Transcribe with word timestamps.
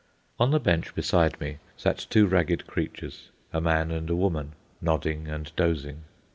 On 0.39 0.49
the 0.49 0.59
bench 0.59 0.95
beside 0.95 1.39
me 1.39 1.59
sat 1.77 2.07
two 2.09 2.25
ragged 2.25 2.65
creatures, 2.65 3.29
a 3.53 3.61
man 3.61 3.91
and 3.91 4.09
a 4.09 4.15
woman, 4.15 4.53
nodding 4.81 5.27
and 5.27 5.55
dozing. 5.55 6.05